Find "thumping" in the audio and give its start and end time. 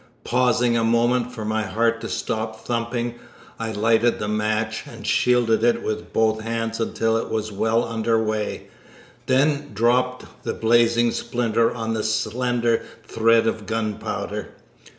2.65-3.19